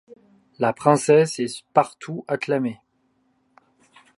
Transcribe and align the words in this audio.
La 0.57 0.73
Princesse 0.73 1.37
est 1.37 1.63
partout 1.73 2.25
acclamée. 2.27 2.81